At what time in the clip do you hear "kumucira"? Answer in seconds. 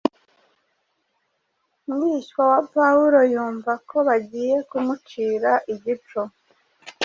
4.69-5.51